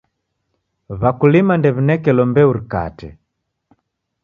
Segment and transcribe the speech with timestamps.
[1.01, 3.09] W'akulima ndew'inekelo mbeu rikate.